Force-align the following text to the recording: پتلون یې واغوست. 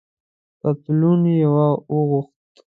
پتلون 0.59 1.21
یې 1.37 1.45
واغوست. 1.53 2.33